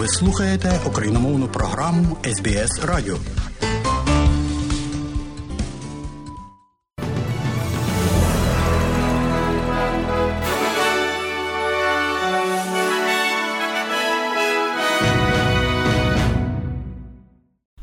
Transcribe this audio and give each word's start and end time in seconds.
Ви 0.00 0.08
слухаєте 0.08 0.80
україномовну 0.86 1.48
програму 1.48 2.16
СБС 2.24 2.80
Радіо. 2.84 3.16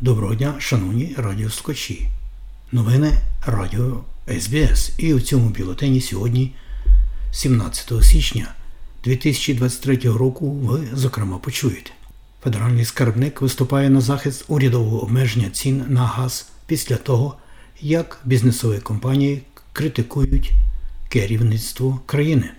Доброго 0.01 0.35
дня, 0.35 0.55
шановні 0.59 1.15
радіослухачі. 1.17 2.07
Новини 2.71 3.13
Радіо 3.45 4.03
СБС. 4.39 4.91
І 4.97 5.13
у 5.13 5.19
цьому 5.19 5.49
бюлетені 5.49 6.01
сьогодні, 6.01 6.55
17 7.31 8.03
січня 8.03 8.55
2023 9.03 9.97
року, 9.97 10.51
ви, 10.51 10.87
зокрема, 10.93 11.37
почуєте. 11.37 11.91
Федеральний 12.43 12.85
скарбник 12.85 13.41
виступає 13.41 13.89
на 13.89 14.01
захист 14.01 14.45
урядового 14.47 15.03
обмеження 15.03 15.49
цін 15.49 15.85
на 15.87 16.05
газ 16.05 16.49
після 16.65 16.95
того, 16.95 17.37
як 17.81 18.19
бізнесові 18.25 18.79
компанії 18.79 19.41
критикують 19.73 20.51
керівництво 21.09 21.99
країни. 22.05 22.51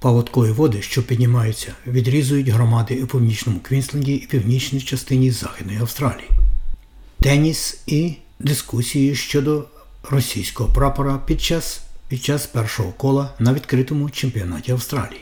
Паводкові 0.00 0.50
води, 0.50 0.82
що 0.82 1.02
піднімаються, 1.02 1.72
відрізують 1.86 2.48
громади 2.48 3.02
у 3.02 3.06
північному 3.06 3.60
Квінсленді 3.60 4.14
і 4.14 4.26
північній 4.26 4.80
частині 4.80 5.30
Західної 5.30 5.78
Австралії. 5.78 6.28
Теніс 7.20 7.80
і 7.86 8.14
дискусії 8.38 9.14
щодо 9.14 9.64
російського 10.10 10.72
прапора 10.72 11.18
під 11.26 11.42
час, 11.42 11.80
під 12.08 12.24
час 12.24 12.46
першого 12.46 12.92
кола 12.92 13.34
на 13.38 13.52
відкритому 13.52 14.10
чемпіонаті 14.10 14.72
Австралії. 14.72 15.20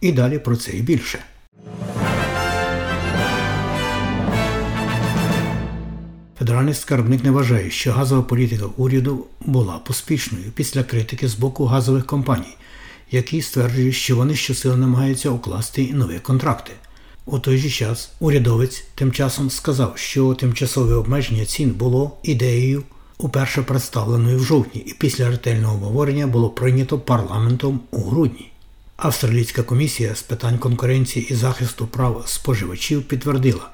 І 0.00 0.12
далі 0.12 0.38
про 0.38 0.56
це 0.56 0.72
і 0.72 0.82
більше. 0.82 1.18
Федеральний 6.42 6.74
скарбник 6.74 7.24
не 7.24 7.30
вважає, 7.30 7.70
що 7.70 7.92
газова 7.92 8.22
політика 8.22 8.64
уряду 8.76 9.26
була 9.40 9.78
поспішною 9.78 10.44
після 10.54 10.82
критики 10.82 11.28
з 11.28 11.34
боку 11.34 11.64
газових 11.64 12.06
компаній, 12.06 12.56
які 13.10 13.42
стверджують, 13.42 13.94
що 13.94 14.16
вони 14.16 14.34
щосили 14.34 14.76
намагаються 14.76 15.30
укласти 15.30 15.90
нові 15.92 16.18
контракти. 16.18 16.72
У 17.26 17.38
той 17.38 17.58
же 17.58 17.70
час 17.70 18.12
урядовець 18.20 18.84
тим 18.94 19.12
часом 19.12 19.50
сказав, 19.50 19.92
що 19.94 20.34
тимчасове 20.34 20.94
обмеження 20.94 21.44
цін 21.44 21.70
було 21.70 22.16
ідеєю, 22.22 22.82
уперше 23.18 23.62
представленою 23.62 24.38
в 24.38 24.44
жовтні, 24.44 24.80
і 24.80 24.92
після 24.92 25.30
ретельного 25.30 25.74
обговорення 25.74 26.26
було 26.26 26.50
прийнято 26.50 26.98
парламентом 26.98 27.80
у 27.90 28.02
грудні. 28.02 28.50
Австралійська 28.96 29.62
комісія 29.62 30.14
з 30.14 30.22
питань 30.22 30.58
конкуренції 30.58 31.26
і 31.30 31.34
захисту 31.34 31.86
прав 31.86 32.22
споживачів 32.26 33.02
підтвердила, 33.02 33.70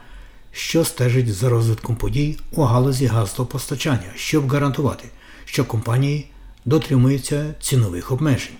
що 0.58 0.84
стежить 0.84 1.34
за 1.34 1.48
розвитком 1.48 1.96
подій 1.96 2.38
у 2.52 2.62
галузі 2.62 3.06
газопостачання, 3.06 4.12
щоб 4.16 4.48
гарантувати, 4.48 5.08
що 5.44 5.64
компанії 5.64 6.26
дотримуються 6.64 7.54
цінових 7.60 8.12
обмежень. 8.12 8.56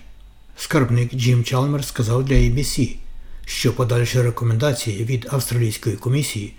Скарбник 0.57 1.13
Джим 1.13 1.43
Чалмер 1.43 1.85
сказав 1.85 2.25
для 2.25 2.35
ABC, 2.35 2.95
що 3.45 3.73
подальші 3.73 4.21
рекомендації 4.21 5.05
від 5.05 5.27
Австралійської 5.31 5.95
комісії 5.95 6.53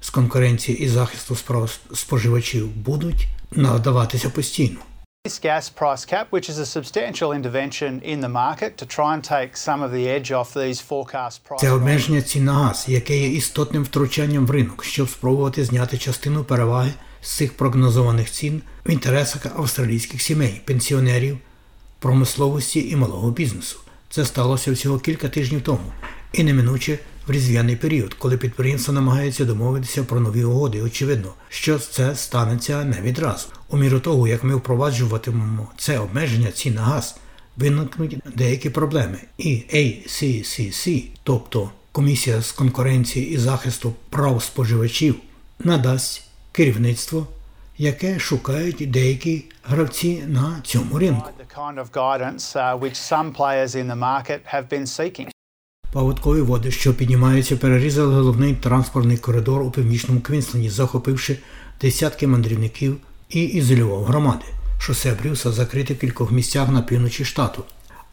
з 0.00 0.10
конкуренції 0.10 0.78
і 0.78 0.88
захисту 0.88 1.36
справ 1.36 1.78
споживачів 1.94 2.68
будуть 2.68 3.26
надаватися 3.50 4.30
постійно. 4.30 4.78
This 5.26 5.40
gas 5.40 5.68
price 5.68 6.04
cap, 6.04 6.26
which 6.30 6.48
is 6.52 6.58
a 6.58 6.66
substantial 6.76 7.32
intervention 7.32 8.00
in 8.12 8.20
the 8.20 8.28
market 8.28 8.70
to 8.80 8.86
try 8.86 9.10
and 9.14 9.24
take 9.24 9.56
some 9.56 9.80
of 9.86 9.90
the 9.96 10.04
edge 10.16 10.30
off 10.38 10.54
these 10.54 10.80
forecast 10.90 11.44
price 11.44 11.60
Це 11.60 11.70
обмеження 11.70 12.22
цін 12.22 12.44
на 12.44 12.52
газ, 12.52 12.84
яке 12.88 13.18
є 13.18 13.28
істотним 13.28 13.84
втручанням 13.84 14.46
в 14.46 14.50
ринок, 14.50 14.84
щоб 14.84 15.08
спробувати 15.08 15.64
зняти 15.64 15.98
частину 15.98 16.44
переваги 16.44 16.92
з 17.20 17.36
цих 17.36 17.56
прогнозованих 17.56 18.30
цін 18.30 18.62
в 18.86 18.90
інтересах 18.90 19.46
австралійських 19.56 20.22
сімей, 20.22 20.62
пенсіонерів, 20.64 21.38
промисловості 21.98 22.88
і 22.88 22.96
малого 22.96 23.30
бізнесу. 23.30 23.78
Це 24.10 24.24
сталося 24.24 24.72
всього 24.72 24.98
кілька 24.98 25.28
тижнів 25.28 25.62
тому, 25.62 25.92
і 26.32 26.44
неминуче 26.44 26.98
в 27.26 27.30
різдвяний 27.30 27.76
період, 27.76 28.14
коли 28.14 28.36
підприємства 28.36 28.94
намагаються 28.94 29.44
домовитися 29.44 30.04
про 30.04 30.20
нові 30.20 30.44
угоди. 30.44 30.82
Очевидно, 30.82 31.34
що 31.48 31.78
це 31.78 32.14
станеться 32.14 32.84
не 32.84 33.00
відразу. 33.00 33.48
У 33.68 33.76
міру 33.76 34.00
того, 34.00 34.28
як 34.28 34.44
ми 34.44 34.54
впроваджуватимемо 34.54 35.68
це 35.76 35.98
обмеження 35.98 36.50
цін 36.50 36.74
на 36.74 36.82
газ, 36.82 37.16
виникнуть 37.56 38.18
деякі 38.34 38.70
проблеми. 38.70 39.18
І 39.38 39.62
ACCC, 39.72 41.04
тобто 41.22 41.70
Комісія 41.96 42.42
з 42.42 42.52
конкуренції 42.52 43.30
і 43.30 43.38
захисту 43.38 43.94
прав 44.10 44.42
споживачів, 44.42 45.14
надасть 45.58 46.26
керівництво, 46.52 47.26
яке 47.78 48.18
шукають 48.18 48.90
деякі 48.90 49.44
гравці 49.64 50.22
на 50.26 50.60
цьому 50.64 50.98
ринку. 50.98 51.30
uh. 55.20 55.28
Паводкові 55.92 56.40
води, 56.40 56.70
що 56.70 56.94
піднімаються, 56.94 57.56
перерізали 57.56 58.14
головний 58.14 58.54
транспортний 58.54 59.16
коридор 59.16 59.62
у 59.62 59.70
північному 59.70 60.20
Квінсленді, 60.20 60.70
захопивши 60.70 61.38
десятки 61.80 62.26
мандрівників 62.26 62.96
і 63.30 63.42
ізолював 63.42 64.04
громади. 64.04 64.44
Шосе 64.78 65.12
Брюса 65.12 65.52
закрите 65.52 65.94
кількох 65.94 66.32
місцях 66.32 66.68
на 66.68 66.82
півночі 66.82 67.24
штату, 67.24 67.64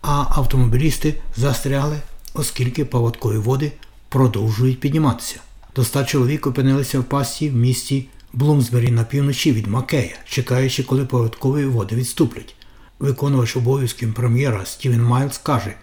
а 0.01 0.25
автомобілісти 0.29 1.15
застрягли, 1.35 1.97
оскільки 2.33 2.85
паводкові 2.85 3.37
води 3.37 3.71
продовжують 4.09 4.79
підніматися. 4.79 5.39
До 5.75 5.81
ста 5.81 6.03
чоловік 6.03 6.47
опинилися 6.47 6.99
в 6.99 7.03
пастці 7.03 7.49
в 7.49 7.55
місті 7.55 8.07
Блумсбері 8.33 8.91
на 8.91 9.03
півночі 9.03 9.51
від 9.51 9.67
Макея, 9.67 10.15
чекаючи, 10.25 10.83
коли 10.83 11.05
паводкові 11.05 11.65
води 11.65 11.95
відступлять. 11.95 12.55
Виконувач 12.99 13.55
обов'язків 13.55 14.13
прем'єра 14.13 14.65
Стівен 14.65 15.03
Майлз 15.03 15.37
каже, 15.37 15.73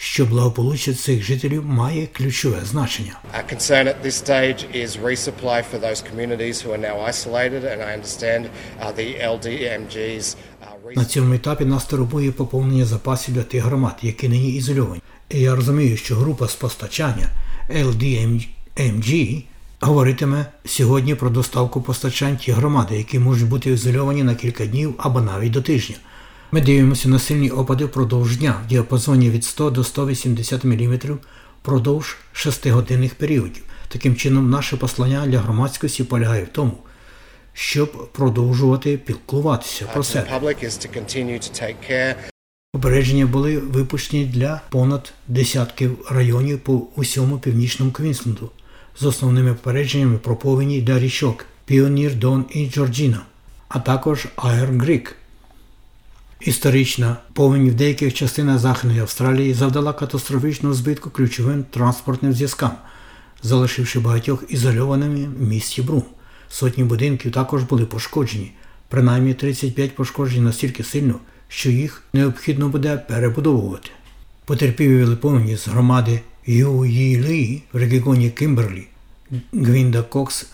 що 0.00 0.26
благополуччя 0.26 0.94
цих 0.94 1.22
жителів 1.22 1.64
має 1.64 2.06
ключове 2.06 2.60
значення. 2.64 3.12
Our 3.34 3.54
concern 3.54 3.86
at 3.86 3.96
this 4.04 4.24
stage 4.26 4.64
is 4.74 4.88
resupply 5.02 5.62
for 5.70 5.78
those 5.80 6.00
communities 6.10 6.62
who 6.62 6.72
are 6.72 6.80
now 6.90 6.96
isolated, 7.10 7.62
and 7.64 7.78
I 7.88 7.90
understand 7.98 8.42
uh, 8.44 8.92
the 8.98 9.08
LDMGs. 9.34 10.36
Uh, 10.84 10.96
На 10.96 11.04
цьому 11.04 11.34
етапі 11.34 11.64
нас 11.64 11.84
турбує 11.84 12.32
поповнення 12.32 12.84
запасів 12.84 13.34
для 13.34 13.42
тих 13.42 13.62
громад, 13.62 13.96
які 14.02 14.28
нині 14.28 14.50
ізольовані. 14.52 15.02
І 15.28 15.40
я 15.40 15.54
розумію, 15.54 15.96
що 15.96 16.16
група 16.16 16.48
з 16.48 16.54
постачання 16.54 17.28
LDMG 17.70 19.42
говоритиме 19.80 20.46
сьогодні 20.64 21.14
про 21.14 21.30
доставку 21.30 21.82
постачань 21.82 22.36
ті 22.36 22.52
громади, 22.52 22.96
які 22.96 23.18
можуть 23.18 23.48
бути 23.48 23.70
ізольовані 23.70 24.22
на 24.22 24.34
кілька 24.34 24.66
днів 24.66 24.94
або 24.98 25.20
навіть 25.20 25.52
до 25.52 25.62
тижня. 25.62 25.96
Ми 26.52 26.60
дивимося 26.60 27.08
на 27.08 27.18
сильні 27.18 27.50
опади 27.50 27.84
впродовж 27.84 28.36
дня 28.36 28.60
в 28.64 28.68
діапазоні 28.68 29.30
від 29.30 29.44
100 29.44 29.70
до 29.70 29.84
180 29.84 30.64
мм 30.64 30.98
впродовж 31.62 32.16
6-годинних 32.34 33.14
періодів. 33.14 33.62
Таким 33.88 34.16
чином, 34.16 34.50
наше 34.50 34.76
послання 34.76 35.26
для 35.26 35.38
громадськості 35.38 36.04
полягає 36.04 36.44
в 36.44 36.48
тому, 36.48 36.72
щоб 37.52 38.12
продовжувати 38.12 38.98
піклуватися 38.98 39.84
про 39.84 40.02
the 40.02 40.04
себе. 40.04 40.26
Попередження 42.72 43.26
були 43.26 43.58
випущені 43.58 44.24
для 44.24 44.60
понад 44.70 45.12
десятків 45.28 45.98
районів 46.10 46.60
по 46.60 46.82
усьому 46.96 47.38
північному 47.38 47.92
Квінсленду 47.92 48.50
з 49.00 49.04
основними 49.04 49.54
попередженнями 49.54 50.18
про 50.18 50.36
повені 50.36 50.82
для 50.82 50.98
річок 50.98 51.44
Піонір, 51.64 52.14
Дон 52.14 52.44
і 52.50 52.70
Джорджіна, 52.70 53.22
а 53.68 53.78
також 53.78 54.26
Айрон 54.36 54.80
Грік. 54.80 55.17
Історична 56.40 57.16
повінь 57.32 57.70
в 57.70 57.74
деяких 57.74 58.14
частинах 58.14 58.58
Західної 58.58 59.00
Австралії 59.00 59.54
завдала 59.54 59.92
катастрофічного 59.92 60.74
збитку 60.74 61.10
ключовим 61.10 61.64
транспортним 61.70 62.32
зв'язкам, 62.32 62.70
залишивши 63.42 64.00
багатьох 64.00 64.44
ізольованими 64.48 65.28
в 65.38 65.42
місті 65.42 65.82
Брум. 65.82 66.02
Сотні 66.48 66.84
будинків 66.84 67.32
також 67.32 67.62
були 67.62 67.86
пошкоджені, 67.86 68.52
принаймні 68.88 69.34
35 69.34 69.94
пошкоджені 69.94 70.40
настільки 70.40 70.84
сильно, 70.84 71.14
що 71.48 71.70
їх 71.70 72.02
необхідно 72.12 72.68
буде 72.68 72.96
перебудовувати. 72.96 73.90
Потерпіві 74.44 75.16
повені 75.16 75.56
з 75.56 75.68
громади 75.68 76.20
Юїлі 76.46 77.62
в 77.72 77.76
регіоні 77.76 78.30
Кімберлі 78.30 78.86
Гвінда 79.52 80.02
Кокс 80.02 80.46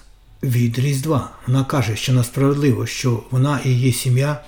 від 0.43 0.79
Різдва. 0.79 1.31
Вона 1.47 1.65
каже, 1.65 1.97
що 1.97 2.13
несправедливо, 2.13 2.87
що 2.87 3.23
вона 3.31 3.61
і 3.65 3.69
її 3.69 3.93
сім'я 3.93 4.41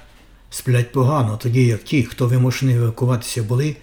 сплять 0.57 0.93
погано, 0.93 1.39
тоді 1.43 1.67
як 1.67 1.83
ті, 1.83 2.05
хто 2.05 2.27
вимушений 2.27 2.77
евакуватися, 2.77 3.43
були 3.43 3.77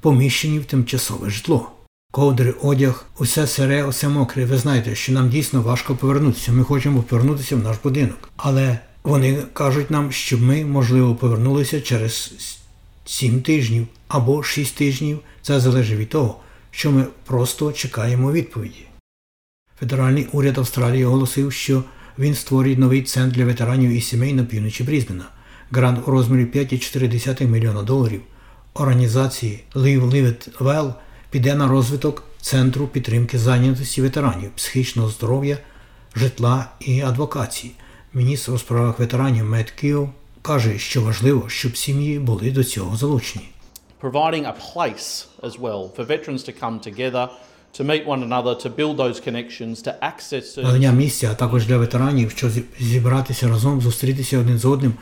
поміщені 0.00 0.58
в 0.58 0.64
тимчасове 0.64 1.30
житло. 1.30 1.70
Ковдри, 2.12 2.54
одяг, 2.62 3.06
усе 3.18 3.46
сире, 3.46 3.84
усе 3.84 4.08
мокре. 4.08 4.44
Ви 4.44 4.58
знаєте, 4.58 4.94
що 4.94 5.12
нам 5.12 5.28
дійсно 5.28 5.62
важко 5.62 5.94
повернутися. 5.94 6.52
Ми 6.52 6.64
хочемо 6.64 7.02
повернутися 7.02 7.56
в 7.56 7.58
наш 7.58 7.76
будинок. 7.82 8.30
Але 8.36 8.78
вони 9.02 9.42
кажуть 9.52 9.90
нам, 9.90 10.12
щоб 10.12 10.42
ми, 10.42 10.64
можливо, 10.64 11.14
повернулися 11.14 11.80
через 11.80 12.32
7 13.04 13.42
тижнів 13.42 13.86
або 14.08 14.42
6 14.42 14.76
тижнів. 14.76 15.18
Це 15.42 15.60
залежить 15.60 15.98
від 15.98 16.08
того, 16.08 16.40
що 16.70 16.90
ми 16.90 17.04
просто 17.24 17.72
чекаємо 17.72 18.32
відповіді. 18.32 18.86
Федеральний 19.80 20.28
уряд 20.32 20.58
Австралії 20.58 21.04
оголосив, 21.04 21.52
що 21.52 21.84
він 22.18 22.34
створить 22.34 22.78
новий 22.78 23.02
центр 23.02 23.36
для 23.36 23.44
ветеранів 23.44 23.90
і 23.90 24.00
сімей 24.00 24.32
на 24.32 24.44
півночі 24.44 24.84
Брізбена. 24.84 25.24
Грант 25.74 26.08
у 26.08 26.10
розмірі 26.10 26.44
5,4 26.44 27.46
мільйона 27.46 27.82
доларів 27.82 28.20
організації 28.74 29.64
Live 29.74 30.10
Live 30.10 30.26
It 30.26 30.58
Well 30.58 30.92
піде 31.30 31.54
на 31.54 31.68
розвиток 31.68 32.22
Центру 32.40 32.86
підтримки 32.86 33.38
зайнятості 33.38 34.02
ветеранів, 34.02 34.50
психічного 34.56 35.08
здоров'я, 35.08 35.58
житла 36.16 36.66
і 36.80 37.00
адвокації. 37.00 37.72
Міністр 38.14 38.52
у 38.52 38.58
справах 38.58 38.98
ветеранів 38.98 39.44
Мет 39.44 39.70
Кіо 39.70 40.08
каже, 40.42 40.78
що 40.78 41.02
важливо, 41.02 41.44
щоб 41.48 41.76
сім'ї 41.76 42.18
були 42.18 42.50
до 42.50 42.64
цього 42.64 42.96
залучені. 42.96 43.48
providing 44.02 44.44
a 44.46 44.52
place 44.74 45.26
as 45.42 45.58
well 45.60 45.82
for 45.96 46.06
veterans 46.06 46.42
to 46.48 46.52
come 46.62 46.78
together, 46.88 47.28
to 47.78 47.84
meet 47.84 48.06
one 48.06 48.22
another, 48.28 48.54
to 48.66 48.68
build 48.76 48.96
those 48.96 49.28
connections, 49.28 49.76
to 49.86 49.92
access 50.02 50.62
Надання 50.62 50.92
місця, 50.92 51.28
а 51.32 51.34
також 51.34 51.66
для 51.66 51.76
ветеранів, 51.78 52.30
що 52.30 52.50
зі- 52.50 52.62
зібратися 52.80 53.48
разом, 53.48 53.80
зустрітися 53.80 54.38
один 54.38 54.58
з 54.58 54.64
одним, 54.64 54.92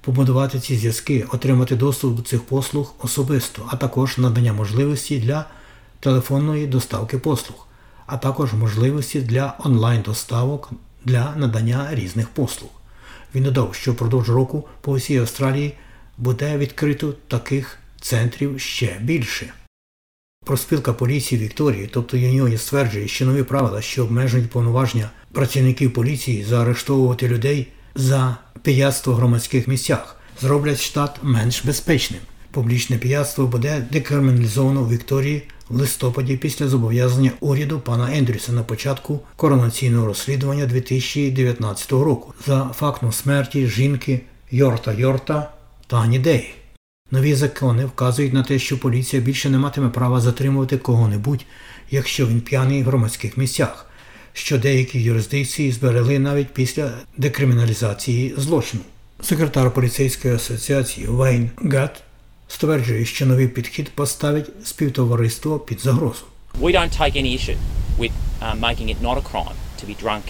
побудувати 0.00 0.60
ці 0.60 0.76
зв'язки, 0.76 1.26
отримати 1.32 1.76
доступ 1.76 2.16
до 2.16 2.22
цих 2.22 2.42
послуг 2.42 2.94
особисто, 2.98 3.68
а 3.70 3.76
також 3.76 4.18
надання 4.18 4.52
можливості 4.52 5.18
для 5.18 5.44
телефонної 6.00 6.66
доставки 6.66 7.18
послуг, 7.18 7.66
а 8.06 8.16
також 8.16 8.52
можливості 8.52 9.20
для 9.20 9.54
онлайн-доставок 9.64 10.70
для 11.04 11.36
надання 11.36 11.88
різних 11.90 12.28
послуг. 12.28 12.70
Він 13.34 13.44
додав, 13.44 13.74
що 13.74 13.92
впродовж 13.92 14.28
року 14.28 14.68
по 14.80 14.92
всій 14.92 15.18
Австралії 15.18 15.74
буде 16.18 16.58
відкрито 16.58 17.14
таких 17.28 17.78
центрів 18.00 18.60
ще 18.60 18.96
більше. 19.00 19.52
Проспілка 20.44 20.92
поліції 20.92 21.40
Вікторії, 21.40 21.90
тобто 21.92 22.16
Юніоні, 22.16 22.58
стверджує, 22.58 23.08
що 23.08 23.26
нові 23.26 23.42
правила, 23.42 23.82
що 23.82 24.04
обмежують 24.04 24.50
повноваження 24.50 25.10
працівників 25.32 25.92
поліції 25.92 26.44
заарештовувати 26.44 27.28
людей 27.28 27.68
за 27.94 28.36
пияцтво 28.62 29.12
в 29.12 29.16
громадських 29.16 29.68
місцях, 29.68 30.16
зроблять 30.40 30.80
штат 30.80 31.18
менш 31.22 31.64
безпечним. 31.64 32.20
Публічне 32.50 32.98
пияцтво 32.98 33.46
буде 33.46 33.86
декриміналізовано 33.90 34.82
в 34.82 34.90
Вікторії 34.90 35.42
в 35.68 35.76
листопаді 35.76 36.36
після 36.36 36.68
зобов'язання 36.68 37.30
уряду 37.40 37.80
пана 37.80 38.16
Ендрюса 38.16 38.52
на 38.52 38.62
початку 38.62 39.20
коронаційного 39.36 40.06
розслідування 40.06 40.66
2019 40.66 41.92
року 41.92 42.34
за 42.46 42.70
фактом 42.74 43.12
смерті 43.12 43.66
жінки 43.66 44.20
Йорта 44.50 44.92
Йорта 44.92 45.50
Тані 45.86 46.18
Деї. 46.18 46.54
Нові 47.10 47.34
закони 47.34 47.84
вказують 47.84 48.32
на 48.32 48.42
те, 48.42 48.58
що 48.58 48.78
поліція 48.78 49.22
більше 49.22 49.50
не 49.50 49.58
матиме 49.58 49.88
права 49.88 50.20
затримувати 50.20 50.78
кого-небудь, 50.78 51.44
якщо 51.90 52.26
він 52.26 52.40
п'яний 52.40 52.82
в 52.82 52.86
громадських 52.86 53.36
місцях, 53.36 53.86
що 54.32 54.58
деякі 54.58 55.02
юрисдикції 55.02 55.72
зберегли 55.72 56.18
навіть 56.18 56.48
після 56.48 56.90
декриміналізації 57.16 58.34
злочину. 58.36 58.82
Секретар 59.22 59.74
поліцейської 59.74 60.34
асоціації 60.34 61.06
Вейн 61.06 61.50
Гат 61.56 62.02
стверджує, 62.48 63.04
що 63.04 63.26
новий 63.26 63.48
підхід 63.48 63.90
поставить 63.90 64.50
співтовариство 64.64 65.58
під 65.58 65.80
загрозу. 65.80 66.24
We 66.60 66.74
don't 66.74 67.00
take 67.00 67.16
any 67.16 67.32
issue 67.38 67.58
with 67.98 68.12
uh, 68.42 68.60
making 68.66 68.88
it 68.94 68.98
not 69.02 69.16
a 69.18 69.24
crime 69.32 69.58
to 69.80 69.86
be 69.86 70.04
drunk. 70.04 70.22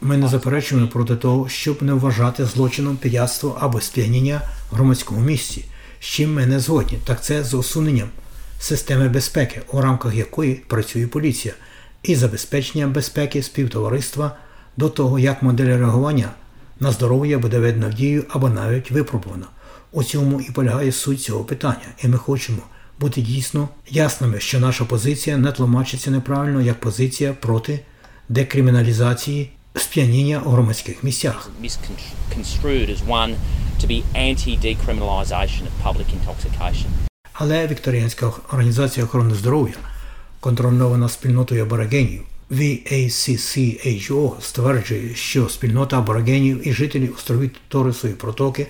Ми 0.00 0.16
не 0.16 0.28
заперечуємо 0.28 0.88
проти 0.88 1.16
того, 1.16 1.48
щоб 1.48 1.82
не 1.82 1.92
вважати 1.92 2.44
злочином 2.44 2.96
пияцтво 2.96 3.58
або 3.60 3.80
сп'яніння 3.80 4.42
в 4.70 4.74
громадському 4.74 5.20
місці, 5.20 5.64
з 6.00 6.04
чим 6.04 6.34
ми 6.34 6.46
не 6.46 6.60
згодні, 6.60 6.98
так 7.04 7.24
це 7.24 7.44
з 7.44 7.54
усуненням 7.54 8.08
системи 8.60 9.08
безпеки, 9.08 9.60
у 9.72 9.80
рамках 9.80 10.14
якої 10.14 10.54
працює 10.54 11.06
поліція, 11.06 11.54
і 12.02 12.16
забезпеченням 12.16 12.92
безпеки 12.92 13.42
співтовариства 13.42 14.36
до 14.76 14.88
того, 14.88 15.18
як 15.18 15.42
модель 15.42 15.66
реагування 15.66 16.30
на 16.80 16.92
здоров'я 16.92 17.38
буде 17.38 17.58
видно 17.58 17.88
в 17.88 17.94
дію 17.94 18.24
або 18.28 18.48
навіть 18.48 18.90
випробувано. 18.90 19.46
У 19.92 20.02
цьому 20.02 20.40
і 20.40 20.50
полягає 20.50 20.92
суть 20.92 21.22
цього 21.22 21.44
питання, 21.44 21.86
і 22.02 22.08
ми 22.08 22.18
хочемо 22.18 22.62
бути 23.00 23.20
дійсно 23.20 23.68
ясними, 23.90 24.40
що 24.40 24.60
наша 24.60 24.84
позиція 24.84 25.36
не 25.36 25.52
тлумачиться 25.52 26.10
неправильно 26.10 26.60
як 26.60 26.80
позиція 26.80 27.32
проти 27.32 27.80
декриміналізації 28.28 29.50
сп'яніння 29.74 30.42
у 30.44 30.50
громадських 30.50 31.04
місцях. 31.04 31.50
Але 37.32 37.66
Вікторіанська 37.66 38.32
організація 38.52 39.06
охорони 39.06 39.34
здоров'я, 39.34 39.74
контрольована 40.40 41.08
спільнотою 41.08 41.62
аборигенів 41.62 42.22
VACCHO 42.50 44.40
стверджує, 44.40 45.14
що 45.14 45.48
спільнота 45.48 45.98
аборигенів 45.98 46.68
і 46.68 46.72
жителів 46.72 47.14
островів 47.16 47.50
Торисової 47.68 48.16
протоки 48.16 48.66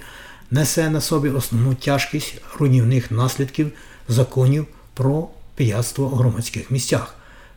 несе 0.50 0.90
на 0.90 1.00
собі 1.00 1.28
основну 1.28 1.74
тяжкість 1.74 2.34
руйнівних 2.58 3.10
наслідків 3.10 3.72
законів 4.08 4.66
про 4.94 5.28
пияцтво 5.54 6.04
у 6.04 6.16
громадських 6.16 6.70
місцях. 6.70 7.14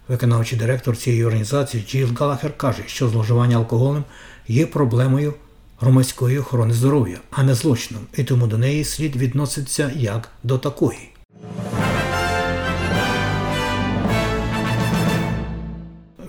Виконавчий 0.08 0.60
директор 0.60 0.98
цієї 0.98 1.26
організації 1.26 1.86
Джил 1.90 2.10
Галахер 2.20 2.58
каже, 2.58 2.84
що 2.86 3.10
зловживання 3.10 3.58
алкоголем 3.58 4.04
є 4.48 4.66
проблемою 4.66 5.34
громадської 5.80 6.40
охорони 6.40 6.74
здоров'я, 6.74 7.18
а 7.32 7.44
не 7.44 7.56
злочином, 7.56 8.04
і 8.18 8.24
тому 8.24 8.48
до 8.48 8.58
неї 8.58 8.84
слід 8.84 9.16
відноситися 9.16 9.92
як 9.96 10.30
до 10.44 10.58
такої. 10.58 11.13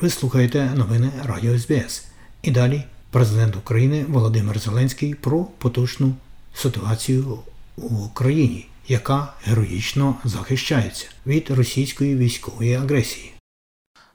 Ви 0.05 0.11
слухаєте 0.11 0.73
новини 0.77 1.13
Радіо 1.25 1.59
СБС. 1.59 2.05
І 2.43 2.51
далі 2.51 2.85
президент 3.11 3.57
України 3.57 4.05
Володимир 4.09 4.59
Зеленський 4.59 5.15
про 5.15 5.45
поточну 5.45 6.15
ситуацію 6.55 7.39
в 7.77 8.05
Україні, 8.05 8.67
яка 8.89 9.35
героїчно 9.43 10.15
захищається 10.25 11.07
від 11.27 11.51
російської 11.51 12.17
військової 12.17 12.75
агресії. 12.75 13.33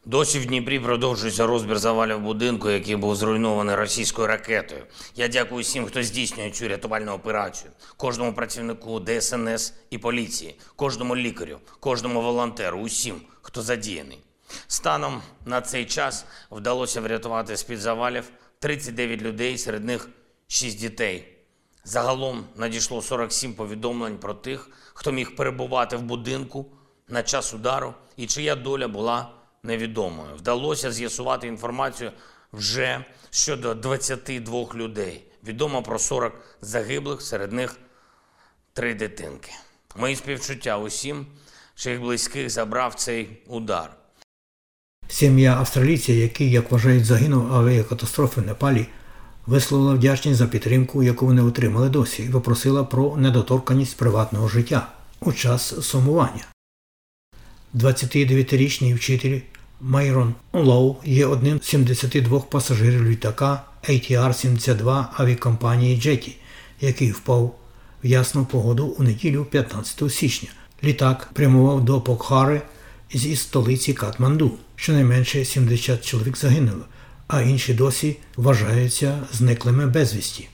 Досі 0.06 0.40
в 0.40 0.46
Дніпрі 0.46 0.80
продовжується 0.80 1.48
розбір 1.48 1.80
завалів 1.80 2.20
будинку, 2.20 2.70
який 2.70 2.96
був 2.96 3.16
зруйнований 3.16 3.76
російською 3.76 4.28
ракетою. 4.28 4.82
Я 5.16 5.28
дякую 5.28 5.62
всім, 5.62 5.86
хто 5.86 6.04
здійснює 6.04 6.52
цю 6.52 6.68
рятувальну 6.68 7.12
операцію, 7.12 7.72
кожному 7.98 8.34
працівнику 8.34 9.00
ДСНС 9.00 9.74
і 9.90 9.98
поліції, 9.98 10.56
кожному 10.76 11.16
лікарю, 11.16 11.58
кожному 11.80 12.22
волонтеру, 12.22 12.80
усім, 12.80 13.16
хто 13.42 13.62
задіяний. 13.62 14.20
Станом 14.68 15.22
на 15.46 15.62
цей 15.62 15.86
час 15.86 16.26
вдалося 16.52 17.02
врятувати 17.02 17.58
з-під 17.58 17.80
завалів 17.80 18.30
39 18.60 19.22
людей, 19.22 19.58
серед 19.58 19.86
них 19.86 20.10
6 20.48 20.80
дітей. 20.80 21.36
Загалом 21.84 22.46
надійшло 22.56 23.02
47 23.02 23.54
повідомлень 23.54 24.18
про 24.18 24.34
тих, 24.34 24.70
хто 24.94 25.12
міг 25.12 25.36
перебувати 25.36 25.98
в 25.98 26.02
будинку 26.02 26.66
на 27.08 27.24
час 27.24 27.54
удару 27.54 27.94
і 28.18 28.28
чия 28.28 28.56
доля 28.56 28.88
була 28.88 29.32
невідомою. 29.64 30.36
Вдалося 30.36 30.92
з'ясувати 30.92 31.48
інформацію 31.48 32.12
вже 32.54 33.06
щодо 33.30 33.74
22 33.74 34.68
людей. 34.74 35.26
Відомо 35.44 35.84
про 35.84 36.00
40 36.00 36.34
загиблих, 36.62 37.22
серед 37.22 37.52
них 37.52 37.76
три 38.74 38.94
дитинки. 38.94 39.52
Мої 39.96 40.16
співчуття 40.16 40.78
усім, 40.78 41.26
що 41.76 41.90
їх 41.90 42.02
близьких 42.02 42.50
забрав 42.50 42.96
цей 42.96 43.44
удар. 43.48 43.99
Сім'я 45.12 45.56
австралійця, 45.56 46.14
який, 46.14 46.52
як 46.52 46.72
вважають, 46.72 47.06
загинув 47.06 47.48
в 47.48 47.54
авіакатастрофі 47.54 48.42
в 48.42 48.46
Непалі, 48.46 48.86
висловила 49.48 49.94
вдячність 49.94 50.38
за 50.38 50.48
підтримку, 50.48 51.04
яку 51.04 51.26
вони 51.26 51.42
отримали 51.42 51.90
досі, 51.90 52.24
і 52.24 52.30
попросила 52.30 52.84
про 52.84 53.18
недоторканність 53.18 53.98
приватного 53.98 54.48
життя 54.48 54.88
у 55.20 55.34
час 55.34 55.74
сумування. 55.82 56.46
29-річний 57.76 58.96
вчитель 58.96 59.40
Майрон 59.82 60.34
Лоу 60.54 60.96
є 61.06 61.26
одним 61.26 61.60
з 61.62 61.66
72 61.66 62.40
пасажирів 62.40 63.10
літака 63.10 63.64
ATR-72 63.90 65.06
авіакомпанії 65.18 66.00
Jetty, 66.00 66.36
який 66.82 67.12
впав 67.12 67.56
в 68.04 68.08
ясну 68.08 68.46
погоду 68.46 68.86
у 68.86 69.04
неділю 69.04 69.46
15 69.46 70.14
січня. 70.14 70.50
Літак 70.84 71.30
прямував 71.34 71.86
до 71.86 72.02
Покхари 72.02 72.62
зі 73.14 73.36
столиці 73.36 73.94
Катманду. 73.94 74.52
Щонайменше 74.76 75.46
70 75.46 76.06
чоловік 76.06 76.38
загинуло, 76.38 76.86
а 77.28 77.42
інші 77.42 77.74
досі 77.74 78.18
вважаються 78.36 79.20
зниклими 79.34 79.88
безвісті. 79.88 80.48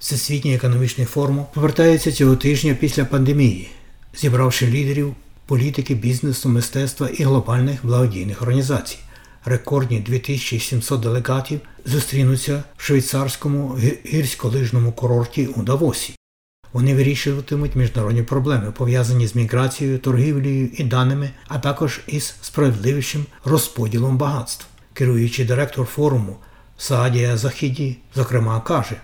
Всесвітній 0.00 0.54
економічний 0.54 1.06
форум 1.06 1.46
повертається 1.54 2.12
цього 2.12 2.36
тижня 2.36 2.76
після 2.80 3.04
пандемії, 3.04 3.70
зібравши 4.14 4.66
лідерів 4.66 5.14
політики, 5.46 5.94
бізнесу, 5.94 6.48
мистецтва 6.48 7.08
і 7.08 7.22
глобальних 7.22 7.86
благодійних 7.86 8.42
організацій. 8.42 8.98
Рекордні 9.44 10.00
2700 10.00 11.00
делегатів 11.00 11.60
зустрінуться 11.84 12.64
в 12.76 12.82
швейцарському 12.82 13.78
гірськолижному 14.06 14.92
курорті 14.92 15.46
у 15.46 15.62
Давосі. 15.62 16.14
Вони 16.74 16.94
вирішуватимуть 16.94 17.76
міжнародні 17.76 18.22
проблеми, 18.22 18.72
пов'язані 18.72 19.26
з 19.26 19.34
міграцією, 19.34 19.98
торгівлею 19.98 20.70
і 20.76 20.84
даними, 20.84 21.30
а 21.48 21.58
також 21.58 22.00
із 22.06 22.34
справедливішим 22.42 23.26
розподілом 23.44 24.18
багатств. 24.18 24.66
Керуючий 24.92 25.44
директор 25.44 25.86
форуму 25.86 26.36
Саадія 26.78 27.36
Західі, 27.36 27.96
зокрема, 28.14 28.60
каже: 28.60 28.96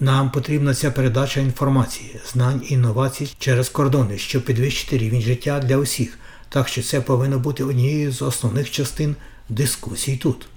нам 0.00 0.30
потрібна 0.30 0.74
ця 0.74 0.90
передача 0.90 1.40
інформації, 1.40 2.20
знань 2.32 2.62
і 2.68 2.74
інновацій 2.74 3.34
через 3.38 3.68
кордони, 3.68 4.18
щоб 4.18 4.44
підвищити 4.44 4.98
рівень 4.98 5.20
життя 5.20 5.60
для 5.60 5.76
усіх, 5.76 6.18
так 6.48 6.68
що 6.68 6.82
це 6.82 7.00
повинно 7.00 7.38
бути 7.38 7.64
однією 7.64 8.12
з 8.12 8.22
основних 8.22 8.70
частин 8.70 9.16
дискусій 9.48 10.16
тут. 10.16 10.48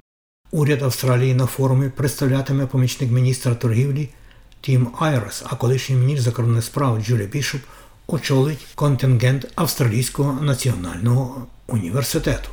Уряд 0.50 0.82
Австралії 0.82 1.34
на 1.34 1.46
форумі 1.46 1.88
представлятиме 1.88 2.66
помічник 2.66 3.10
міністра 3.10 3.54
торгівлі 3.54 4.08
Тім 4.60 4.88
Айрес, 4.98 5.42
а 5.46 5.56
колишній 5.56 5.96
міністр 5.96 6.22
закордонних 6.22 6.64
справ 6.64 7.02
Джулі 7.02 7.26
Бішоп 7.26 7.60
очолить 8.06 8.66
контингент 8.74 9.46
Австралійського 9.54 10.42
національного 10.42 11.46
університету. 11.66 12.48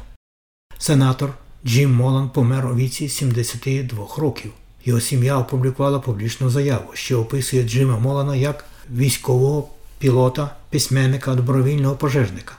Сенатор 0.77 1.33
Джим 1.65 1.93
Молан 1.95 2.29
помер 2.29 2.65
у 2.65 2.75
віці 2.75 3.09
72 3.09 4.07
років. 4.17 4.51
Його 4.85 5.01
сім'я 5.01 5.37
опублікувала 5.37 5.99
публічну 5.99 6.49
заяву, 6.49 6.89
що 6.93 7.21
описує 7.21 7.63
Джима 7.63 7.99
Молана 7.99 8.35
як 8.35 8.65
військового 8.91 9.69
пілота, 9.99 10.55
письменника, 10.69 11.35
добровільного 11.35 11.95
пожежника, 11.95 12.53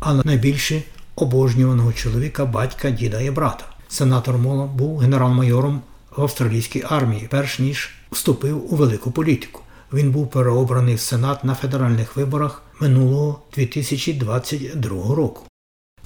але 0.00 0.22
найбільше 0.24 0.82
обожнюваного 1.16 1.92
чоловіка, 1.92 2.44
батька, 2.44 2.90
діда 2.90 3.20
і 3.20 3.30
брата. 3.30 3.64
Сенатор 3.88 4.38
Молан 4.38 4.68
був 4.68 4.98
генерал-майором 4.98 5.82
в 6.16 6.22
австралійській 6.22 6.84
армії, 6.88 7.28
перш 7.30 7.58
ніж 7.58 7.97
вступив 8.10 8.72
у 8.72 8.76
велику 8.76 9.10
політику. 9.10 9.62
Він 9.92 10.10
був 10.10 10.30
переобраний 10.30 10.94
в 10.94 11.00
Сенат 11.00 11.44
на 11.44 11.54
федеральних 11.54 12.16
виборах 12.16 12.62
минулого 12.80 13.40
2022 13.54 15.14
року. 15.14 15.42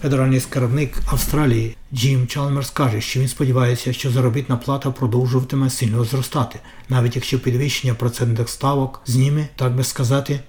Федеральний 0.02 0.40
скарбник 0.40 0.98
Австралії 1.06 1.76
Джим 1.94 2.26
Чалмерс 2.26 2.70
каже, 2.70 3.00
що 3.00 3.20
він 3.20 3.28
сподівається, 3.28 3.92
що 3.92 4.10
заробітна 4.10 4.56
плата 4.56 4.90
продовжуватиме 4.90 5.70
сильно 5.70 6.04
зростати, 6.04 6.58
навіть 6.88 7.16
якщо 7.16 7.38
підвищення 7.38 7.94
процентних 7.94 8.48
ставок 8.48 9.02
зніме, 9.06 9.48
так 9.56 9.74
би 9.74 9.84
сказати, 9.84 10.40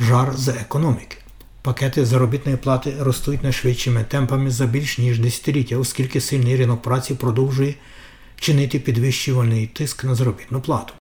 жар 0.00 0.36
з 0.36 0.48
економіки. 0.48 1.16
Пакети 1.62 2.06
заробітної 2.06 2.56
плати 2.56 2.94
ростуть 3.00 3.42
найшвидшими 3.42 4.04
темпами 4.04 4.50
за 4.50 4.66
більш 4.66 4.98
ніж 4.98 5.18
десятиліття, 5.18 5.76
оскільки 5.76 6.20
сильний 6.20 6.56
ринок 6.56 6.82
праці 6.82 7.14
продовжує 7.14 7.74
чинити 8.36 8.78
підвищувальний 8.78 9.66
тиск 9.66 10.04
на 10.04 10.14
заробітну 10.14 10.60
плату. 10.60 10.94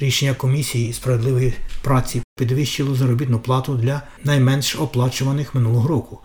Рішення 0.00 0.34
комісії 0.34 0.92
справедливої 0.92 1.54
праці 1.82 2.22
підвищило 2.38 2.94
заробітну 2.94 3.38
плату 3.38 3.74
для 3.74 4.02
найменш 4.24 4.76
оплачуваних 4.76 5.54
минулого 5.54 5.88
року, 5.88 6.18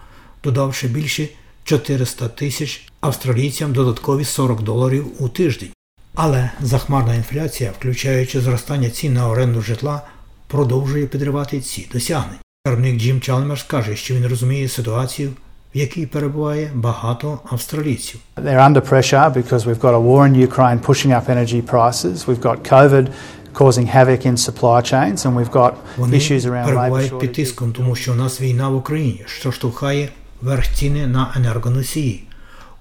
додавши 0.43 0.87
більше 0.87 1.27
400 1.63 2.27
тисяч 2.27 2.87
австралійцям 3.01 3.73
додаткові 3.73 4.25
40 4.25 4.61
доларів 4.61 5.05
у 5.19 5.29
тиждень. 5.29 5.69
Але 6.15 6.49
захмарна 6.61 7.15
інфляція, 7.15 7.71
включаючи 7.79 8.41
зростання 8.41 8.89
цін 8.89 9.13
на 9.13 9.29
оренду 9.29 9.61
житла, 9.61 10.01
продовжує 10.47 11.05
підривати 11.05 11.61
ці 11.61 11.87
досягнення. 11.93 12.39
Скарбник 12.67 12.97
Джим 12.97 13.21
Чалмерс 13.21 13.63
каже, 13.63 13.95
що 13.95 14.15
він 14.15 14.27
розуміє 14.27 14.69
ситуацію, 14.69 15.31
в 15.75 15.77
якій 15.77 16.05
перебуває 16.05 16.71
багато 16.75 17.39
австралійців. 17.51 18.19
They're 18.37 18.71
under 18.71 18.89
pressure 18.89 19.33
because 19.33 19.65
we've 19.65 19.79
got 19.79 19.93
a 19.93 19.99
war 19.99 20.27
in 20.27 20.47
Ukraine 20.47 20.79
pushing 20.79 21.11
up 21.11 21.29
energy 21.29 21.61
prices. 21.61 22.15
We've 22.27 22.41
got 22.41 22.73
COVID 22.73 23.07
causing 23.53 23.87
havoc 23.87 24.25
in 24.25 24.37
supply 24.37 24.81
chains 24.81 25.25
and 25.25 25.35
we've 25.35 25.51
got 25.51 25.73
Вони 25.97 26.17
issues 26.17 26.41
around 26.41 26.65
перебувають 26.65 27.19
під 27.19 27.33
тиском, 27.33 27.73
тому 27.73 27.95
що 27.95 28.11
у 28.11 28.15
нас 28.15 28.41
війна 28.41 28.69
в 28.69 28.75
Україні, 28.75 29.23
що 29.25 29.51
штовхає 29.51 30.09
вверх 30.41 30.75
ціни 30.75 31.07
на 31.07 31.33
енергоносії. 31.35 32.23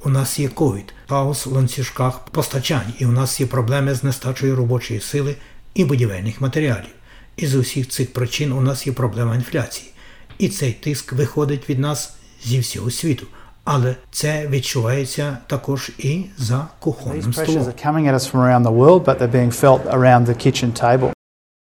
У 0.05 0.09
нас 0.09 0.39
є 0.39 0.49
ковід, 0.49 0.95
хаос 1.09 1.47
в 1.47 1.53
ланцюжках 1.53 2.19
постачань, 2.19 2.93
і 2.99 3.07
у 3.07 3.13
нас 3.13 3.41
є 3.41 3.47
проблеми 3.47 3.95
з 3.95 4.05
нестачею 4.05 4.57
робочої 4.57 5.01
сили 5.01 5.37
і 5.75 5.85
будівельних 5.85 6.41
матеріалів. 6.41 6.91
Із 7.37 7.55
усіх 7.55 7.89
цих 7.89 8.13
причин 8.13 8.53
у 8.53 8.61
нас 8.61 8.87
є 8.87 8.93
проблема 8.93 9.35
інфляції. 9.35 9.91
І 10.39 10.49
цей 10.49 10.73
тиск 10.73 11.13
виходить 11.13 11.69
від 11.69 11.79
нас 11.79 12.15
зі 12.45 12.59
всього 12.59 12.91
світу. 12.91 13.27
Але 13.65 13.97
це 14.11 14.49
відчувається 14.49 15.39
також 15.47 15.91
і 15.99 16.25
за 16.39 16.67
кухонним 16.79 17.33
столом. 17.33 17.65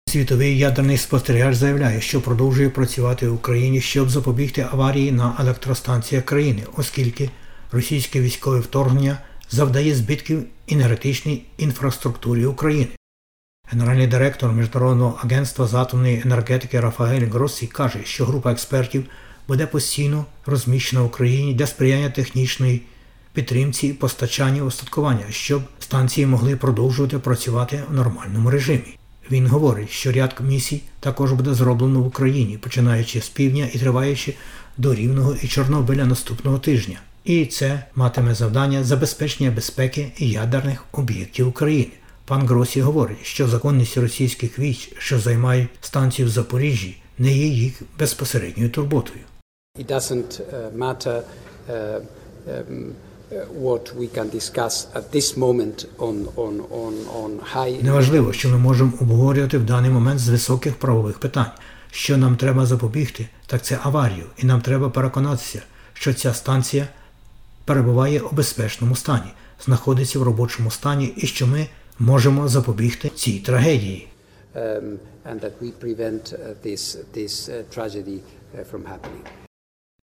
Світовий 0.09 0.59
ядерний 0.59 0.99
спостерігач 0.99 1.55
заявляє, 1.55 2.01
що 2.01 2.21
продовжує 2.21 2.71
працювати 2.71 3.29
в 3.29 3.35
Україні, 3.35 3.81
щоб 3.81 4.11
запобігти 4.11 4.67
аварії 4.73 5.13
на 5.13 5.37
електростанціях 5.41 6.25
країни, 6.25 6.63
оскільки 6.77 7.31
російське 7.73 8.21
військове 8.21 8.61
вторгнення 8.61 9.19
завдає 9.51 9.95
збитків 9.95 10.45
енергетичній 10.69 11.47
інфраструктурі 11.59 12.47
України. 12.47 12.89
Генеральний 13.71 14.07
директор 14.07 14.53
Міжнародного 14.53 15.21
агентства 15.25 15.67
з 15.67 15.75
атомної 15.75 16.23
енергетики 16.25 16.81
Рафаель 16.81 17.27
Гроссі 17.27 17.67
каже, 17.67 17.99
що 18.05 18.25
група 18.25 18.53
експертів 18.53 19.05
буде 19.49 19.67
постійно 19.67 20.25
розміщена 20.47 21.03
в 21.03 21.07
Україні 21.07 21.55
для 21.55 21.67
сприяння 21.67 22.11
технічної 22.11 22.83
підтримці 23.33 23.87
і 23.87 23.93
постачання 23.93 24.63
устаткування, 24.63 25.25
щоб 25.31 25.63
станції 25.79 26.27
могли 26.27 26.57
продовжувати 26.57 27.19
працювати 27.19 27.83
в 27.91 27.95
нормальному 27.95 28.51
режимі. 28.51 28.99
Він 29.31 29.47
говорить, 29.47 29.91
що 29.91 30.13
ряд 30.13 30.35
місій 30.41 30.83
також 31.01 31.33
буде 31.33 31.55
зроблено 31.55 32.01
в 32.01 32.07
Україні, 32.07 32.59
починаючи 32.59 33.21
з 33.21 33.29
півдня 33.29 33.69
і 33.73 33.79
триваючи 33.79 34.35
до 34.77 34.95
Рівного 34.95 35.37
і 35.43 35.49
Чорнобиля 35.49 36.05
наступного 36.05 36.59
тижня. 36.59 37.01
І 37.25 37.47
це 37.47 37.85
матиме 37.95 38.35
завдання 38.35 38.85
забезпечення 38.85 39.51
безпеки 39.51 40.13
ядерних 40.19 40.85
об'єктів 40.93 41.49
України. 41.49 41.91
Пан 42.25 42.47
Гросі 42.47 42.81
говорить, 42.81 43.27
що 43.27 43.49
законність 43.49 43.97
російських 43.97 44.59
військ, 44.59 44.91
що 44.99 45.19
займають 45.19 45.69
станцію 45.81 46.29
в 46.29 46.31
Запоріжжі, 46.31 46.97
не 47.19 47.33
є 47.33 47.47
їх 47.47 47.83
безпосередньою 47.99 48.71
турботою. 48.71 49.21
It 49.79 49.87
doesn't 49.87 50.41
uh, 50.41 50.71
matter 50.85 51.17
uh, 51.25 51.73
um, 51.73 52.95
uh, 53.33 53.37
what 53.67 53.85
we 54.01 54.07
can 54.17 54.29
discuss 54.29 54.75
at 54.95 55.13
this 55.13 55.37
moment 55.37 55.77
on, 55.99 56.17
on, 56.37 56.55
on, 56.83 56.95
on 57.23 57.41
high. 57.55 57.83
Неважливо, 57.85 58.33
що 58.33 58.49
ми 58.49 58.59
можемо 58.59 58.93
обговорювати 59.01 59.59
в 59.59 59.65
даний 59.65 59.91
момент 59.91 60.21
з 60.21 60.29
високих 60.29 60.75
правових 60.75 61.19
питань. 61.19 61.51
Що 61.91 62.17
нам 62.17 62.37
треба 62.37 62.67
запобігти, 62.67 63.29
так 63.47 63.63
це 63.63 63.79
аварію, 63.83 64.25
і 64.39 64.47
нам 64.47 64.61
треба 64.61 64.91
переконатися, 64.91 65.63
що 65.95 66.15
ця 66.15 66.35
станція 66.35 66.89
перебуває 67.65 68.21
у 68.21 68.35
безпечному 68.35 68.97
стані, 68.97 69.33
знаходиться 69.65 70.19
в 70.19 70.23
робочому 70.23 70.71
стані 70.71 71.15
і 71.17 71.27
що 71.27 71.47
ми 71.47 71.67
можемо 71.99 72.49
запобігти 72.49 73.09
цій 73.09 73.39
трагедії. 73.39 74.09
um, 74.57 74.99
and 75.25 75.41
that 75.41 75.61
we 75.61 75.71
prevent 75.73 76.35
this, 76.63 76.97
this 77.13 77.51
tragedy 77.71 78.23
from 78.71 78.85
happening. 78.85 79.46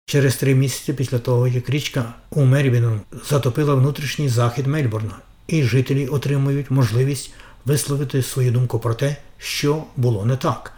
Через 0.10 0.36
три 0.36 0.56
місяці 0.56 0.94
після 0.94 1.20
того, 1.20 1.48
як 1.48 1.70
річка 1.70 2.14
у 2.30 2.46
Мерібіну 2.46 3.00
затопила 3.30 3.76
внутрішній 3.76 4.30
захід 4.30 4.68
Мельбурна, 4.68 5.16
і 5.48 5.64
жителі 5.64 6.08
отримують 6.08 6.72
можливість 6.72 7.32
висловити 7.66 8.24
свою 8.24 8.52
думку 8.52 8.80
про 8.80 8.94
те, 8.94 9.16
що 9.38 9.84
було 9.98 10.26
не 10.26 10.38
так. 10.38 10.74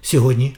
Сьогодні, 0.00 0.56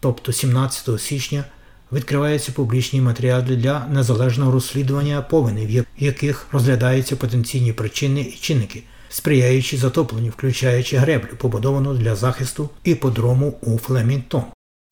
тобто 0.00 0.32
17 0.32 1.00
січня, 1.00 1.44
відкриваються 1.92 2.52
публічні 2.52 3.00
матеріали 3.00 3.56
для 3.56 3.86
незалежного 3.86 4.52
розслідування 4.52 5.22
повеней, 5.22 5.66
в 5.66 6.02
яких 6.02 6.46
розглядаються 6.52 7.16
потенційні 7.16 7.72
причини 7.72 8.20
і 8.20 8.38
чинники, 8.40 8.82
сприяючи 9.08 9.76
затопленню, 9.76 10.30
включаючи 10.30 10.96
греблю, 10.96 11.36
побудовану 11.38 11.94
для 11.94 12.16
захисту 12.16 12.70
іподрому 12.84 13.58
у 13.62 13.78
Флемінтон. 13.78 14.44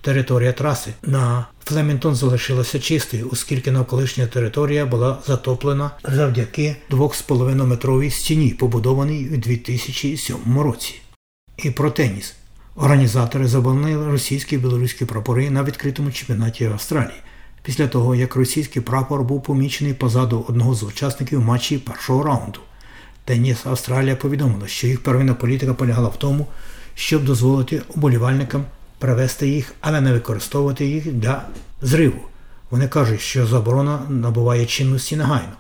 Територія 0.03 0.53
траси 0.53 0.93
на 1.03 1.47
Флемінтон 1.65 2.15
залишилася 2.15 2.79
чистою, 2.81 3.29
оскільки 3.33 3.71
навколишня 3.71 4.27
територія 4.27 4.87
була 4.87 5.19
затоплена 5.27 5.91
завдяки 6.05 6.77
2,5 6.91 7.67
метровій 7.67 8.11
стіні, 8.11 8.51
побудованій 8.51 9.29
у 9.35 9.37
2007 9.37 10.61
році. 10.61 10.95
І 11.57 11.71
про 11.71 11.91
теніс. 11.91 12.35
Організатори 12.77 13.49
заборонили 13.49 14.07
російські 14.07 14.55
і 14.55 14.59
білоруські 14.59 15.05
прапори 15.05 15.51
на 15.51 15.63
відкритому 15.63 16.11
чемпіонаті 16.13 16.65
Австралії 16.65 17.21
після 17.63 17.89
того, 17.89 18.15
як 18.15 18.37
російський 18.37 18.83
прапор 18.83 19.23
був 19.23 19.43
помічений 19.43 19.95
позаду 19.95 20.45
одного 20.49 20.75
з 20.75 20.83
учасників 20.83 21.41
матчі 21.41 21.79
першого 21.79 22.23
раунду. 22.23 22.61
Теніс 23.25 23.67
Австралія 23.67 24.17
повідомила, 24.17 24.69
що 24.69 24.87
їх 24.87 25.03
первинна 25.03 25.35
політика 25.35 25.75
полягала 25.75 26.09
в 26.09 26.17
тому, 26.17 26.47
щоб 26.95 27.25
дозволити 27.25 27.83
уболівальникам 27.95 28.65
привезти 28.99 29.49
їх, 29.49 29.75
але 29.81 30.01
не 30.01 30.13
використовувати 30.13 30.87
їх 30.87 31.13
для 31.13 31.43
зриву. 31.83 32.21
Вони 32.71 32.89
кажуть, 32.89 33.21
що 33.21 33.47
заборона 33.47 34.01
набуває 34.09 34.67
чинності 34.67 35.17
негайно. 35.17 35.53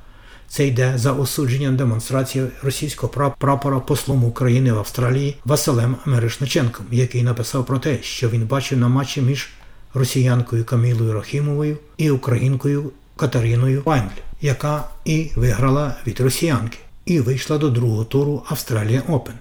Це 0.48 0.66
йде 0.66 0.92
за 0.96 1.12
осудженням 1.12 1.76
демонстрації 1.76 2.46
російського 2.62 3.34
прапора 3.38 3.80
послом 3.80 4.24
України 4.24 4.72
в 4.72 4.78
Австралії 4.78 5.36
Василем 5.44 5.96
Мерешниченком, 6.04 6.86
який 6.90 7.22
написав 7.22 7.66
про 7.66 7.78
те, 7.78 7.98
що 8.02 8.28
він 8.28 8.46
бачив 8.46 8.78
на 8.78 8.88
матчі 8.88 9.22
між 9.22 9.48
росіянкою 9.94 10.64
Камілою 10.64 11.12
Рахімовою 11.12 11.76
і 11.96 12.10
українкою 12.10 12.90
Катериною 13.16 13.82
Байндль, 13.84 14.20
яка 14.40 14.84
і 15.04 15.30
виграла 15.36 15.94
від 16.06 16.20
росіянки, 16.20 16.78
і 17.04 17.20
вийшла 17.20 17.58
до 17.58 17.70
другого 17.70 18.04
туру 18.04 18.42
Австралія 18.48 19.02
Опен. 19.08 19.34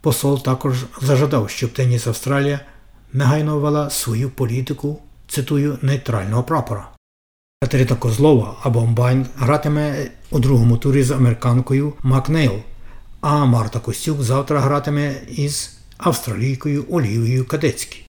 Посол 0.00 0.42
також 0.42 0.84
зажадав, 1.02 1.50
щоб 1.50 1.72
Теніс 1.72 2.06
Австралія 2.06 2.60
негайно 3.12 3.58
ввела 3.58 3.90
свою 3.90 4.30
політику, 4.30 5.02
цитую, 5.28 5.78
нейтрального 5.82 6.42
прапора. 6.42 6.88
Катерина 7.62 7.96
Козлова 7.96 8.56
або 8.62 8.80
Байндль 8.80 9.26
гратиме 9.36 10.10
у 10.30 10.38
другому 10.38 10.76
турі 10.76 11.02
з 11.02 11.10
американкою 11.10 11.92
Макнеллі, 12.02 12.62
а 13.20 13.44
Марта 13.44 13.80
Костюк 13.80 14.22
завтра 14.22 14.60
гратиме 14.60 15.14
із 15.28 15.78
австралійкою 15.96 16.84
Олівією 16.90 17.46
Гадецькі. 17.46 18.04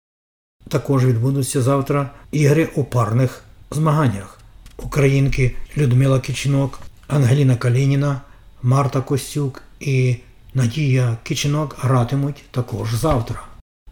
Також 0.67 1.05
відбудуться 1.05 1.62
завтра 1.62 2.10
ігри 2.31 2.69
у 2.75 2.84
парних 2.84 3.43
змаганнях. 3.72 4.39
Українки 4.77 5.55
Людмила 5.77 6.19
Кичинок, 6.19 6.79
Ангеліна 7.08 7.55
Калініна, 7.55 8.22
Марта 8.63 9.01
Костюк 9.01 9.63
і 9.79 10.17
Надія 10.53 11.18
Кичинок 11.24 11.75
гратимуть 11.79 12.44
також 12.51 12.94
завтра. 12.94 13.44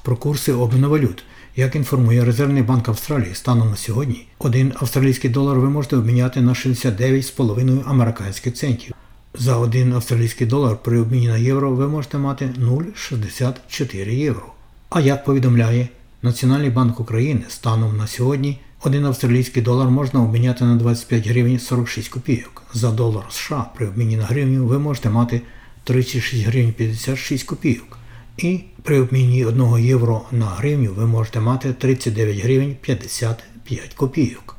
Про 0.04 0.18
курси 0.18 0.54
обміну 0.54 0.90
валют. 0.90 1.24
Як 1.56 1.76
інформує 1.76 2.26
Резервний 2.26 2.64
банк 2.64 2.90
Австралії, 2.90 3.36
станом 3.36 3.70
на 3.70 3.76
сьогодні 3.76 4.28
один 4.40 4.74
австралійський 4.80 5.30
долар 5.30 5.60
ви 5.60 5.70
можете 5.70 5.98
обміняти 5.98 6.42
на 6.42 6.54
69,5 6.54 7.90
американських 7.90 8.54
центів. 8.54 8.96
За 9.34 9.58
один 9.58 9.94
австралійський 9.94 10.48
долар 10.48 10.78
при 10.84 11.00
обміні 11.00 11.28
на 11.28 11.38
євро 11.38 11.72
ви 11.72 11.88
можете 11.88 12.18
мати 12.18 12.46
0,64 12.46 14.10
євро. 14.10 14.46
А 14.90 15.00
як 15.00 15.26
повідомляє 15.26 15.88
Національний 16.22 16.70
банк 16.70 17.00
України, 17.00 17.42
станом 17.50 17.98
на 17.98 18.08
сьогодні 18.08 18.60
один 18.84 19.06
австралійський 19.06 19.64
долар 19.64 19.90
можна 19.90 20.24
обміняти 20.24 20.66
на 20.66 20.76
25 20.76 21.28
гривень 21.28 21.60
46 21.60 22.10
копійок. 22.10 22.64
За 22.74 22.92
долар 22.92 23.24
США 23.30 23.66
при 23.76 23.88
обміні 23.88 24.18
на 24.18 24.24
гривню 24.24 24.66
ви 24.66 24.80
можете 24.80 25.10
мати 25.10 25.42
36 25.88 26.46
гривень 26.46 26.74
56 26.74 27.44
копійок. 27.44 27.98
І 28.38 28.60
при 28.84 29.02
обміні 29.02 29.46
1 29.46 29.78
євро 29.78 30.22
на 30.32 30.46
гривню 30.46 30.94
ви 30.94 31.06
можете 31.06 31.40
мати 31.40 31.74
39 31.74 32.38
гривень 32.38 32.76
55 32.82 33.94
копійок. 33.94 34.56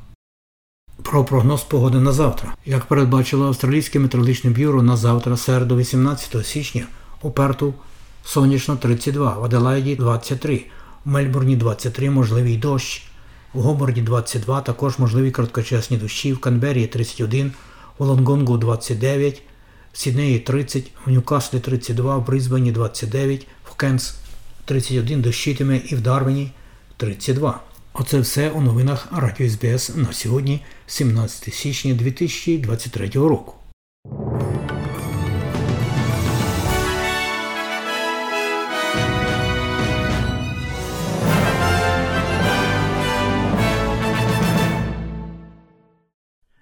Про 1.02 1.24
прогноз 1.24 1.62
погоди 1.62 2.00
на 2.00 2.12
завтра. 2.12 2.54
Як 2.66 2.84
передбачило 2.84 3.46
Австралійське 3.46 3.98
метеорологічне 3.98 4.50
бюро 4.50 4.82
на 4.82 4.96
завтра, 4.96 5.36
середу 5.36 5.76
18 5.76 6.46
січня, 6.46 6.86
у 7.22 7.30
Перту 7.30 7.74
сонячно 8.24 8.76
32, 8.76 9.38
в 9.38 9.44
Аделаїді 9.44 9.96
23, 9.96 10.64
в 11.04 11.08
Мельбурні 11.08 11.56
23 11.56 12.10
можливий 12.10 12.56
дощ, 12.56 13.02
у 13.54 13.60
Гоборді 13.60 14.02
22 14.02 14.60
також 14.60 14.98
можливі 14.98 15.30
короткочасні 15.30 15.96
дощі, 15.96 16.32
в 16.32 16.38
Канберії 16.38 16.86
31, 16.86 17.52
у 17.98 18.04
Лонгонгу 18.04 18.58
29, 18.58 19.42
Сіднеї 19.98 20.38
30, 20.38 20.90
в 21.06 21.10
Ньюкаслі 21.10 21.60
32, 21.60 22.16
в 22.16 22.26
Брисбені 22.26 22.72
29, 22.72 23.46
в 23.64 23.74
Кенс 23.74 24.14
31 24.64 25.22
дощитиме 25.22 25.76
і 25.76 25.94
в 25.94 26.00
Дарвіні 26.00 26.52
32. 26.96 27.60
Оце 27.92 28.20
все 28.20 28.50
у 28.50 28.60
новинах 28.60 29.08
Радіо 29.12 29.48
СБС 29.48 29.96
на 29.96 30.12
сьогодні, 30.12 30.64
17 30.86 31.54
січня 31.54 31.94
2023 31.94 33.08
року. 33.08 33.54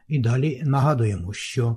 І 0.09 0.19
далі 0.19 0.63
нагадуємо, 0.65 1.33
що 1.33 1.77